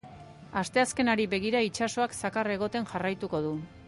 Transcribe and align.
Asteazkenari 0.61 1.27
begira, 1.33 1.61
itsasoak 1.67 2.15
zakar 2.21 2.49
egoten 2.55 2.89
jarraituko 2.95 3.43
du. 3.49 3.53